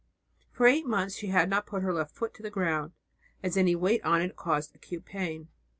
[0.49, 2.93] For eight months she had not put her left foot to the ground,
[3.43, 5.49] as any weight on it caused acute pain.